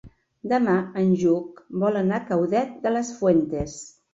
Demà 0.53 0.77
en 1.01 1.11
Lluc 1.23 1.61
vol 1.83 2.01
anar 2.01 2.17
a 2.19 2.27
Caudete 2.33 2.85
de 2.87 2.95
las 2.99 3.17
Fuentes. 3.21 3.79